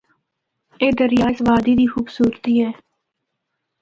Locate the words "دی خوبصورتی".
1.79-2.53